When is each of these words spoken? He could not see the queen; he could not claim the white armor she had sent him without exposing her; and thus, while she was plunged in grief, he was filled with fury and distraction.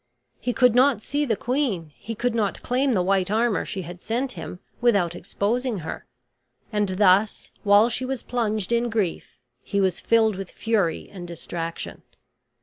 He 0.39 0.51
could 0.51 0.73
not 0.73 1.03
see 1.03 1.25
the 1.25 1.35
queen; 1.35 1.93
he 1.95 2.15
could 2.15 2.33
not 2.33 2.63
claim 2.63 2.93
the 2.93 3.03
white 3.03 3.29
armor 3.29 3.63
she 3.65 3.83
had 3.83 4.01
sent 4.01 4.31
him 4.31 4.59
without 4.81 5.13
exposing 5.13 5.81
her; 5.85 6.07
and 6.73 6.89
thus, 6.97 7.51
while 7.61 7.87
she 7.87 8.03
was 8.03 8.23
plunged 8.23 8.71
in 8.71 8.89
grief, 8.89 9.37
he 9.61 9.79
was 9.79 10.01
filled 10.01 10.37
with 10.37 10.49
fury 10.49 11.07
and 11.13 11.27
distraction. 11.27 12.01